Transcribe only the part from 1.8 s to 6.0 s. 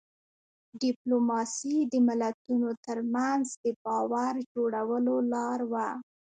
د ملتونو ترمنځ د باور جوړولو لار وه.